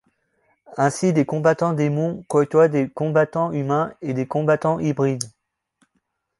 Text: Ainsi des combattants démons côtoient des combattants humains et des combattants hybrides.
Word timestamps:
Ainsi 0.77 1.13
des 1.13 1.27
combattants 1.27 1.73
démons 1.73 2.23
côtoient 2.27 2.67
des 2.69 2.89
combattants 2.89 3.51
humains 3.51 3.93
et 4.01 4.15
des 4.15 4.25
combattants 4.25 4.79
hybrides. 4.79 5.29